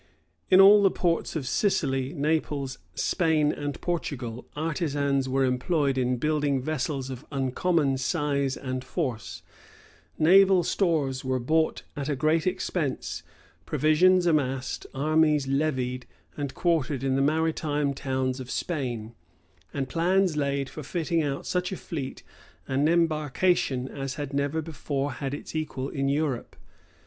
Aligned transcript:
In 0.49 0.59
all 0.59 0.81
the 0.81 0.89
ports 0.89 1.35
of 1.35 1.47
Sicily, 1.47 2.11
Naples, 2.11 2.79
Spain, 2.95 3.51
and 3.51 3.79
Portugal, 3.81 4.47
artisans 4.55 5.29
were 5.29 5.45
employed 5.45 5.95
in 5.95 6.17
building 6.17 6.59
vessels 6.59 7.11
of 7.11 7.23
uncommon 7.31 7.99
size 7.99 8.57
and 8.57 8.83
force; 8.83 9.43
naval 10.17 10.63
stores 10.63 11.23
were 11.23 11.37
bought 11.37 11.83
at 11.95 12.09
a 12.09 12.15
great 12.15 12.47
expense; 12.47 13.21
provisions 13.67 14.25
amassed; 14.25 14.87
armies 14.95 15.47
levied 15.47 16.07
and 16.35 16.55
quartered 16.55 17.03
in 17.03 17.15
the 17.15 17.21
maritime 17.21 17.93
towns 17.93 18.39
of 18.39 18.49
Spain; 18.49 19.13
and 19.71 19.87
plans 19.87 20.35
laid 20.35 20.67
for 20.67 20.81
fitting 20.81 21.21
out 21.21 21.45
such 21.45 21.71
a 21.71 21.77
fleet 21.77 22.23
and 22.67 22.89
embarkation 22.89 23.87
as 23.87 24.15
had 24.15 24.33
never 24.33 24.63
before 24.63 25.11
had 25.11 25.35
its 25.35 25.55
equal 25.55 25.89
in 25.89 26.09
Europe. 26.09 26.55